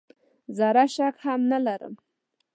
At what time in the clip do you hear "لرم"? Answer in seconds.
1.65-1.93